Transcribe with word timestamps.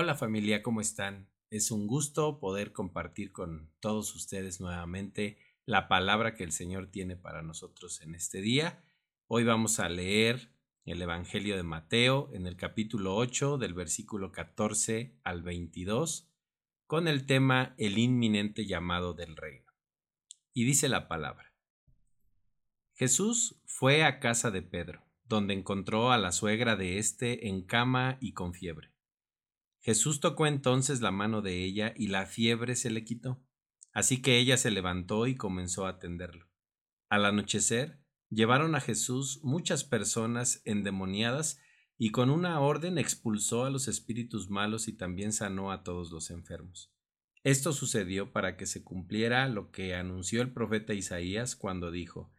Hola 0.00 0.14
familia, 0.14 0.62
¿cómo 0.62 0.80
están? 0.80 1.28
Es 1.50 1.72
un 1.72 1.88
gusto 1.88 2.38
poder 2.38 2.72
compartir 2.72 3.32
con 3.32 3.72
todos 3.80 4.14
ustedes 4.14 4.60
nuevamente 4.60 5.38
la 5.66 5.88
palabra 5.88 6.36
que 6.36 6.44
el 6.44 6.52
Señor 6.52 6.88
tiene 6.88 7.16
para 7.16 7.42
nosotros 7.42 8.00
en 8.02 8.14
este 8.14 8.40
día. 8.40 8.84
Hoy 9.26 9.42
vamos 9.42 9.80
a 9.80 9.88
leer 9.88 10.52
el 10.84 11.02
Evangelio 11.02 11.56
de 11.56 11.64
Mateo 11.64 12.30
en 12.32 12.46
el 12.46 12.56
capítulo 12.56 13.16
8 13.16 13.58
del 13.58 13.74
versículo 13.74 14.30
14 14.30 15.18
al 15.24 15.42
22 15.42 16.30
con 16.86 17.08
el 17.08 17.26
tema 17.26 17.74
El 17.76 17.98
inminente 17.98 18.66
llamado 18.66 19.14
del 19.14 19.34
reino. 19.34 19.72
Y 20.54 20.62
dice 20.62 20.88
la 20.88 21.08
palabra. 21.08 21.52
Jesús 22.94 23.60
fue 23.64 24.04
a 24.04 24.20
casa 24.20 24.52
de 24.52 24.62
Pedro, 24.62 25.02
donde 25.24 25.54
encontró 25.54 26.12
a 26.12 26.18
la 26.18 26.30
suegra 26.30 26.76
de 26.76 26.98
éste 26.98 27.48
en 27.48 27.62
cama 27.62 28.16
y 28.20 28.32
con 28.32 28.54
fiebre. 28.54 28.92
Jesús 29.80 30.20
tocó 30.20 30.46
entonces 30.46 31.00
la 31.00 31.10
mano 31.10 31.42
de 31.42 31.64
ella 31.64 31.94
y 31.96 32.08
la 32.08 32.26
fiebre 32.26 32.76
se 32.76 32.90
le 32.90 33.04
quitó. 33.04 33.42
Así 33.92 34.20
que 34.20 34.38
ella 34.38 34.56
se 34.56 34.70
levantó 34.70 35.26
y 35.26 35.36
comenzó 35.36 35.86
a 35.86 35.90
atenderlo. 35.90 36.46
Al 37.08 37.24
anochecer, 37.24 38.00
llevaron 38.30 38.74
a 38.74 38.80
Jesús 38.80 39.40
muchas 39.42 39.84
personas 39.84 40.60
endemoniadas 40.64 41.60
y 41.96 42.10
con 42.10 42.30
una 42.30 42.60
orden 42.60 42.98
expulsó 42.98 43.64
a 43.64 43.70
los 43.70 43.88
espíritus 43.88 44.50
malos 44.50 44.88
y 44.88 44.92
también 44.92 45.32
sanó 45.32 45.72
a 45.72 45.82
todos 45.82 46.10
los 46.10 46.30
enfermos. 46.30 46.92
Esto 47.42 47.72
sucedió 47.72 48.32
para 48.32 48.56
que 48.56 48.66
se 48.66 48.84
cumpliera 48.84 49.48
lo 49.48 49.70
que 49.70 49.94
anunció 49.94 50.42
el 50.42 50.52
profeta 50.52 50.94
Isaías 50.94 51.56
cuando 51.56 51.90
dijo, 51.90 52.32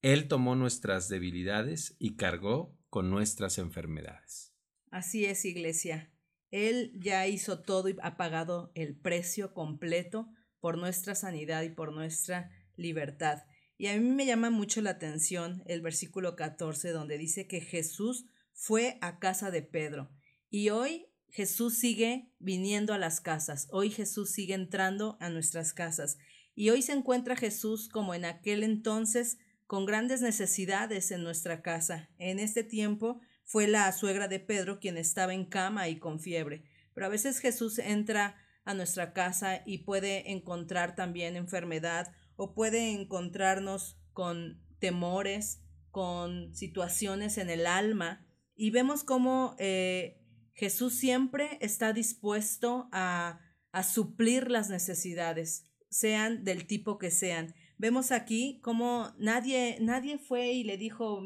Él 0.00 0.28
tomó 0.28 0.54
nuestras 0.56 1.08
debilidades 1.08 1.96
y 1.98 2.16
cargó 2.16 2.78
con 2.88 3.10
nuestras 3.10 3.58
enfermedades. 3.58 4.54
Así 4.90 5.24
es, 5.24 5.44
iglesia. 5.44 6.12
Él 6.52 6.92
ya 7.00 7.26
hizo 7.26 7.60
todo 7.62 7.88
y 7.88 7.96
ha 8.02 8.16
pagado 8.16 8.70
el 8.76 8.94
precio 8.94 9.52
completo 9.54 10.28
por 10.60 10.78
nuestra 10.78 11.16
sanidad 11.16 11.62
y 11.62 11.70
por 11.70 11.92
nuestra 11.92 12.50
libertad. 12.76 13.42
Y 13.78 13.88
a 13.88 13.98
mí 13.98 14.08
me 14.08 14.26
llama 14.26 14.50
mucho 14.50 14.80
la 14.82 14.90
atención 14.90 15.64
el 15.66 15.80
versículo 15.80 16.36
14 16.36 16.90
donde 16.90 17.18
dice 17.18 17.48
que 17.48 17.60
Jesús 17.60 18.26
fue 18.52 18.98
a 19.00 19.18
casa 19.18 19.50
de 19.50 19.62
Pedro. 19.62 20.10
Y 20.50 20.68
hoy 20.68 21.06
Jesús 21.30 21.78
sigue 21.78 22.30
viniendo 22.38 22.92
a 22.92 22.98
las 22.98 23.22
casas. 23.22 23.66
Hoy 23.70 23.90
Jesús 23.90 24.30
sigue 24.30 24.52
entrando 24.52 25.16
a 25.20 25.30
nuestras 25.30 25.72
casas. 25.72 26.18
Y 26.54 26.68
hoy 26.68 26.82
se 26.82 26.92
encuentra 26.92 27.34
Jesús 27.34 27.88
como 27.88 28.14
en 28.14 28.26
aquel 28.26 28.62
entonces 28.62 29.38
con 29.66 29.86
grandes 29.86 30.20
necesidades 30.20 31.10
en 31.10 31.22
nuestra 31.22 31.62
casa. 31.62 32.10
En 32.18 32.38
este 32.38 32.62
tiempo 32.62 33.20
fue 33.52 33.66
la 33.66 33.92
suegra 33.92 34.28
de 34.28 34.40
Pedro 34.40 34.80
quien 34.80 34.96
estaba 34.96 35.34
en 35.34 35.44
cama 35.44 35.90
y 35.90 35.98
con 35.98 36.20
fiebre. 36.20 36.64
Pero 36.94 37.04
a 37.04 37.10
veces 37.10 37.38
Jesús 37.38 37.78
entra 37.78 38.34
a 38.64 38.72
nuestra 38.72 39.12
casa 39.12 39.62
y 39.66 39.84
puede 39.84 40.32
encontrar 40.32 40.94
también 40.94 41.36
enfermedad 41.36 42.14
o 42.36 42.54
puede 42.54 42.92
encontrarnos 42.92 44.00
con 44.14 44.64
temores, 44.78 45.60
con 45.90 46.54
situaciones 46.54 47.36
en 47.36 47.50
el 47.50 47.66
alma 47.66 48.26
y 48.56 48.70
vemos 48.70 49.04
cómo 49.04 49.54
eh, 49.58 50.18
Jesús 50.54 50.94
siempre 50.94 51.58
está 51.60 51.92
dispuesto 51.92 52.88
a, 52.90 53.38
a 53.70 53.82
suplir 53.82 54.50
las 54.50 54.70
necesidades, 54.70 55.70
sean 55.90 56.42
del 56.42 56.66
tipo 56.66 56.96
que 56.96 57.10
sean. 57.10 57.54
Vemos 57.76 58.12
aquí 58.12 58.60
cómo 58.62 59.12
nadie, 59.18 59.76
nadie 59.82 60.16
fue 60.16 60.52
y 60.52 60.64
le 60.64 60.78
dijo, 60.78 61.22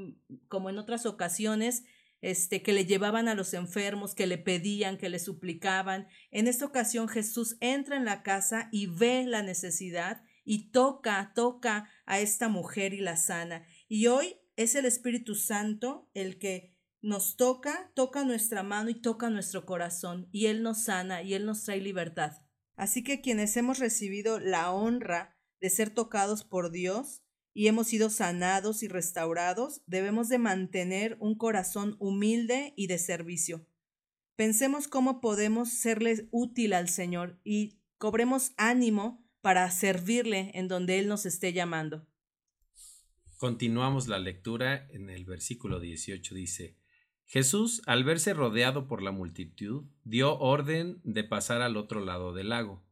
como 0.49 0.71
en 0.71 0.79
otras 0.79 1.07
ocasiones, 1.07 1.85
este, 2.21 2.63
que 2.63 2.73
le 2.73 2.87
llevaban 2.87 3.29
a 3.29 3.35
los 3.35 3.55
enfermos, 3.55 4.15
que 4.15 4.27
le 4.27 4.39
pedían, 4.39 4.99
que 4.99 5.09
le 5.09 5.19
suplicaban. 5.19 6.09
En 6.31 6.47
esta 6.47 6.65
ocasión 6.65 7.09
Jesús 7.09 7.57
entra 7.61 7.97
en 7.97 8.05
la 8.05 8.23
casa 8.23 8.69
y 8.73 8.87
ve 8.87 9.25
la 9.27 9.43
necesidad 9.43 10.23
y 10.45 10.71
toca, 10.71 11.33
toca 11.35 11.91
a 12.07 12.21
esta 12.21 12.49
mujer 12.49 12.95
y 12.95 13.01
la 13.01 13.17
sana. 13.17 13.67
Y 13.89 14.07
hoy 14.07 14.37
es 14.57 14.75
el 14.75 14.87
Espíritu 14.87 15.35
Santo 15.35 16.09
el 16.15 16.39
que 16.39 16.75
nos 17.03 17.37
toca, 17.37 17.93
toca 17.95 18.25
nuestra 18.25 18.63
mano 18.63 18.91
y 18.91 19.01
toca 19.01 19.31
nuestro 19.31 19.67
corazón, 19.67 20.29
y 20.33 20.47
Él 20.47 20.63
nos 20.63 20.85
sana 20.85 21.23
y 21.23 21.35
Él 21.35 21.47
nos 21.47 21.63
trae 21.63 21.81
libertad. 21.81 22.33
Así 22.75 23.05
que 23.05 23.21
quienes 23.21 23.57
hemos 23.57 23.79
recibido 23.79 24.41
la 24.41 24.73
honra 24.73 25.37
de 25.61 25.71
ser 25.71 25.91
tocados 25.91 26.45
por 26.45 26.71
Dios, 26.71 27.23
y 27.57 27.69
hemos 27.69 27.87
sido 27.87 28.11
sanados 28.11 28.83
y 28.83 28.89
restaurados, 28.89 29.81
debemos 29.87 30.29
de 30.29 30.37
mantener 30.37 31.17
un 31.21 31.39
corazón 31.39 31.97
humilde 31.99 32.75
y 32.77 32.87
de 32.87 32.99
servicio. 32.99 33.67
Pensemos 34.37 34.89
cómo 34.89 35.23
podemos 35.23 35.71
serle 35.71 36.29
útil 36.33 36.75
al 36.75 36.91
Señor 36.91 37.41
y 37.45 37.79
cobremos 37.97 38.53
ánimo 38.59 39.27
para 39.41 39.71
servirle 39.71 40.51
en 40.53 40.69
donde 40.69 40.99
Él 40.99 41.09
nos 41.09 41.25
esté 41.25 41.55
llamando. 41.55 42.07
Continuamos 43.39 44.07
la 44.07 44.19
lectura 44.19 44.87
en 44.91 45.09
el 45.09 45.25
versículo 45.25 45.81
18 45.81 46.35
dice, 46.35 46.77
Jesús, 47.25 47.81
al 47.87 48.05
verse 48.05 48.35
rodeado 48.35 48.87
por 48.87 49.01
la 49.01 49.13
multitud, 49.13 49.85
dio 50.05 50.39
orden 50.41 51.01
de 51.05 51.25
pasar 51.25 51.63
al 51.63 51.79
otro 51.79 52.05
lado 52.05 52.35
del 52.35 52.51
lago. 52.51 52.85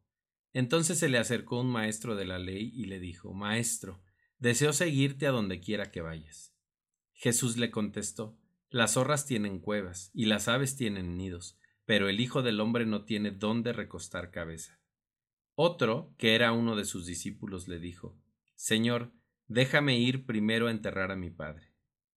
Entonces 0.54 0.98
se 0.98 1.10
le 1.10 1.18
acercó 1.18 1.60
un 1.60 1.70
maestro 1.70 2.16
de 2.16 2.24
la 2.24 2.38
ley 2.38 2.72
y 2.74 2.86
le 2.86 2.98
dijo, 2.98 3.34
Maestro, 3.34 4.00
Deseo 4.38 4.72
seguirte 4.72 5.26
a 5.26 5.30
donde 5.30 5.60
quiera 5.60 5.90
que 5.90 6.00
vayas. 6.00 6.54
Jesús 7.12 7.56
le 7.56 7.70
contestó, 7.70 8.38
Las 8.68 8.94
zorras 8.94 9.26
tienen 9.26 9.60
cuevas 9.60 10.10
y 10.12 10.26
las 10.26 10.48
aves 10.48 10.76
tienen 10.76 11.16
nidos, 11.16 11.58
pero 11.84 12.08
el 12.08 12.20
Hijo 12.20 12.42
del 12.42 12.60
hombre 12.60 12.86
no 12.86 13.04
tiene 13.04 13.30
dónde 13.30 13.72
recostar 13.72 14.30
cabeza. 14.30 14.80
Otro, 15.54 16.14
que 16.18 16.34
era 16.34 16.52
uno 16.52 16.74
de 16.74 16.84
sus 16.84 17.06
discípulos, 17.06 17.68
le 17.68 17.78
dijo, 17.78 18.18
Señor, 18.56 19.12
déjame 19.46 19.98
ir 19.98 20.26
primero 20.26 20.66
a 20.66 20.70
enterrar 20.72 21.12
a 21.12 21.16
mi 21.16 21.30
padre. 21.30 21.72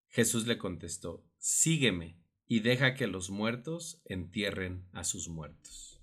Jesús 0.08 0.48
le 0.48 0.58
contestó, 0.58 1.24
Sígueme 1.38 2.20
y 2.48 2.62
deja 2.62 2.96
que 2.96 3.08
los 3.08 3.30
muertos 3.30 4.02
entierren 4.06 4.88
a 4.92 5.04
sus 5.04 5.30
muertos. 5.30 6.02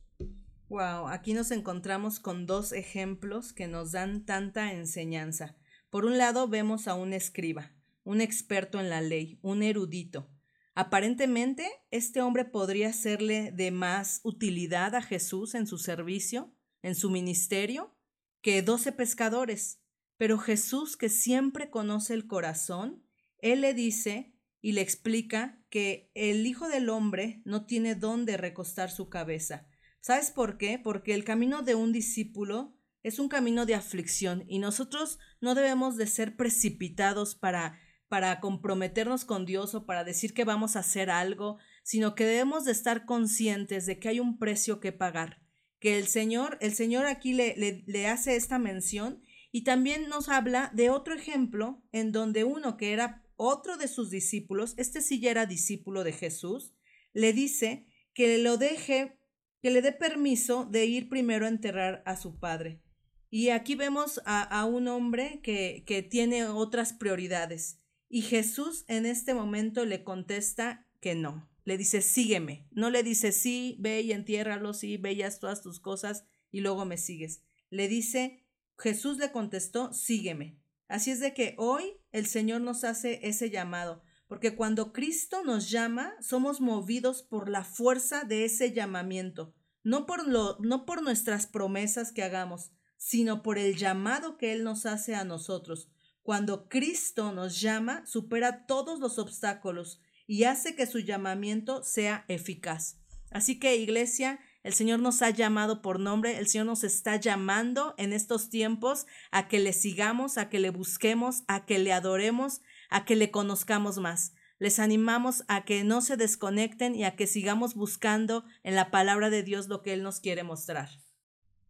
Wow, 0.69 1.09
aquí 1.09 1.35
nos 1.35 1.51
encontramos 1.51 2.21
con 2.21 2.47
dos 2.47 2.73
ejemplos 2.73 3.53
que 3.53 3.67
nos 3.67 3.93
dan 3.93 4.25
tanta 4.25 4.73
enseñanza. 4.73 5.57
Por 5.95 6.07
un 6.07 6.19
lado 6.19 6.49
vemos 6.49 6.89
a 6.89 6.97
un 6.97 7.13
escriba, 7.13 7.71
un 8.03 8.21
experto 8.21 8.81
en 8.81 8.91
la 8.91 9.01
ley, 9.01 9.39
un 9.43 9.63
erudito. 9.63 10.29
Aparentemente, 10.75 11.71
este 11.93 12.21
hombre 12.21 12.45
podría 12.45 12.93
serle 12.93 13.53
de 13.53 13.71
más 13.71 14.19
utilidad 14.25 14.97
a 14.97 15.03
Jesús 15.03 15.55
en 15.55 15.69
su 15.69 15.79
servicio, 15.79 16.53
en 16.83 16.97
su 16.97 17.11
ministerio, 17.11 17.97
que 18.41 18.61
doce 18.61 18.91
pescadores. 18.91 19.85
Pero 20.17 20.37
Jesús, 20.39 20.97
que 20.97 21.09
siempre 21.09 21.71
conoce 21.71 22.15
el 22.15 22.27
corazón, 22.27 23.07
él 23.39 23.61
le 23.61 23.73
dice 23.73 24.35
y 24.61 24.73
le 24.73 24.81
explica 24.81 25.65
que 25.71 26.11
el 26.17 26.45
Hijo 26.45 26.67
del 26.67 26.89
Hombre 26.89 27.41
no 27.45 27.67
tiene 27.67 27.95
dónde 27.95 28.37
recostar 28.37 28.91
su 28.91 29.09
cabeza. 29.09 29.69
¿Sabes 30.01 30.33
por 30.33 30.59
qué? 30.59 30.77
Porque 30.77 31.15
el 31.15 31.23
camino 31.23 31.63
de 31.63 31.77
un 31.77 31.93
discípulo 31.93 32.77
es 33.05 33.21
un 33.21 33.29
camino 33.29 33.67
de 33.67 33.77
aflicción 33.77 34.45
y 34.49 34.59
nosotros 34.59 35.21
no 35.41 35.55
debemos 35.55 35.97
de 35.97 36.09
ser 36.09 36.35
precipitados 36.35 37.37
para 37.37 37.79
para 38.15 38.39
comprometernos 38.39 39.25
con 39.25 39.45
Dios 39.45 39.75
o 39.75 39.87
para 39.87 40.05
decir 40.05 40.35
que 40.35 40.45
vamos 40.45 40.77
a 40.77 40.81
hacer 40.81 41.11
algo, 41.11 41.59
sino 41.83 42.15
que 42.15 42.25
debemos 42.25 42.65
de 42.65 42.71
estar 42.71 43.07
conscientes 43.07 43.87
de 43.87 43.99
que 43.99 44.09
hay 44.09 44.21
un 44.21 44.39
precio 44.39 44.79
que 44.79 44.93
pagar, 44.93 45.43
que 45.81 45.99
el 45.99 46.07
Señor, 46.07 46.57
el 46.61 46.75
Señor 46.75 47.07
aquí 47.07 47.33
le, 47.33 47.83
le, 47.85 48.07
hace 48.07 48.37
esta 48.37 48.61
mención 48.61 49.21
y 49.51 49.65
también 49.65 50.09
nos 50.09 50.29
habla 50.29 50.71
de 50.75 50.91
otro 50.91 51.15
ejemplo 51.15 51.83
en 51.91 52.13
donde 52.13 52.45
uno 52.45 52.77
que 52.77 52.93
era 52.93 53.25
otro 53.35 53.77
de 53.77 53.89
sus 53.89 54.11
discípulos, 54.11 54.75
este 54.77 55.01
sí 55.01 55.19
ya 55.19 55.33
era 55.33 55.47
discípulo 55.47 56.05
de 56.05 56.13
Jesús, 56.13 56.73
le 57.13 57.33
dice 57.33 57.89
que 58.15 58.39
lo 58.39 58.59
deje, 58.59 59.19
que 59.61 59.73
le 59.73 59.83
dé 59.83 59.91
permiso 59.91 60.67
de 60.67 60.87
ir 60.87 61.09
primero 61.09 61.47
a 61.47 61.49
enterrar 61.49 62.05
a 62.07 62.17
su 62.17 62.39
padre. 62.39 62.84
Y 63.31 63.49
aquí 63.49 63.75
vemos 63.75 64.21
a, 64.25 64.65
un 64.65 64.89
hombre 64.89 65.41
que, 65.43 65.85
que 65.87 66.03
tiene 66.03 66.47
otras 66.47 66.93
prioridades. 66.93 67.81
Y 68.09 68.23
Jesús 68.23 68.85
en 68.89 69.07
este 69.07 69.35
momento 69.35 69.85
le 69.85 70.05
contesta 70.05 70.87
que 71.01 71.15
no. 71.15 71.49
Le 71.65 71.77
dice, 71.79 72.03
sígueme. 72.03 72.69
No 72.71 72.91
le 72.91 73.03
dice, 73.03 73.33
sí, 73.33 73.77
ve 73.81 74.03
y 74.03 74.13
entiérralo, 74.13 74.75
sí, 74.75 74.97
ve 74.97 75.13
y 75.13 75.23
haz 75.23 75.41
todas 75.41 75.63
tus 75.63 75.81
cosas 75.81 76.25
y 76.51 76.61
luego 76.61 76.85
me 76.85 76.99
sigues. 76.99 77.43
Le 77.71 77.89
dice, 77.89 78.45
Jesús 78.79 79.19
le 79.19 79.33
contestó, 79.33 79.93
sígueme. 79.93 80.61
Así 80.89 81.11
es 81.11 81.21
de 81.21 81.35
que 81.35 81.55
hoy 81.59 81.97
el 82.13 82.27
Señor 82.27 82.61
nos 82.61 82.85
hace 82.85 83.21
ese 83.27 83.51
llamado, 83.51 84.03
porque 84.29 84.55
cuando 84.55 84.93
Cristo 84.93 85.43
nos 85.43 85.71
llama, 85.71 86.15
somos 86.21 86.61
movidos 86.61 87.23
por 87.23 87.49
la 87.49 87.65
fuerza 87.65 88.25
de 88.25 88.45
ese 88.45 88.73
llamamiento, 88.73 89.55
no 89.83 90.07
por, 90.07 90.29
lo, 90.29 90.59
no 90.61 90.87
por 90.87 91.03
nuestras 91.03 91.47
promesas 91.47 92.13
que 92.13 92.23
hagamos, 92.23 92.71
sino 92.97 93.43
por 93.43 93.59
el 93.59 93.77
llamado 93.77 94.39
que 94.39 94.53
Él 94.53 94.65
nos 94.65 94.87
hace 94.87 95.15
a 95.15 95.25
nosotros. 95.25 95.89
Cuando 96.23 96.69
Cristo 96.69 97.33
nos 97.33 97.61
llama, 97.61 98.07
supera 98.07 98.67
todos 98.67 98.99
los 98.99 99.19
obstáculos 99.19 100.01
y 100.27 100.45
hace 100.45 100.75
que 100.75 100.87
su 100.87 101.01
llamamiento 101.01 101.83
sea 101.83 102.25
eficaz. 102.29 102.99
Así 103.31 103.59
que, 103.59 103.77
iglesia, 103.77 104.41
El 104.63 104.73
Señor 104.73 105.01
nos 105.01 105.21
ha 105.21 105.29
llamado 105.29 105.83
por 105.83 106.01
nombre, 106.01 106.39
el 106.39 106.47
Señor 106.49 106.65
nos 106.65 106.85
está 106.85 107.17
llamando 107.17 107.95
en 107.99 108.15
estos 108.15 108.49
tiempos 108.49 109.05
a 109.31 109.47
que 109.47 109.61
le 109.61 109.75
sigamos, 109.75 110.39
a 110.39 110.49
que 110.49 110.59
le 110.59 110.71
busquemos, 110.71 111.43
a 111.49 111.67
que 111.67 111.79
le 111.79 111.93
adoremos, 111.93 112.63
a 112.89 113.05
que 113.05 113.15
le 113.15 113.31
conozcamos 113.31 113.99
más. 113.99 114.33
Les 114.59 114.79
animamos 114.79 115.45
a 115.49 115.67
que 115.67 115.85
no 115.85 116.01
se 116.01 116.17
desconecten 116.17 116.95
y 116.95 117.05
a 117.05 117.15
que 117.15 117.27
sigamos 117.27 117.75
buscando 117.75 118.45
en 118.63 118.75
la 118.75 118.91
palabra 118.91 119.29
de 119.29 119.43
Dios 119.43 119.69
lo 119.69 119.83
que 119.83 119.93
Él 119.93 120.03
nos 120.03 120.21
quiere 120.21 120.45
mostrar. 120.45 120.89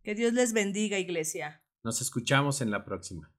Que 0.05 0.15
Dios 0.15 0.35
les 0.35 0.53
bendiga, 0.53 0.99
iglesia. 0.99 1.63
Nos 1.83 2.03
escuchamos 2.03 2.61
en 2.61 2.71
la 2.71 2.85
próxima. 2.85 3.34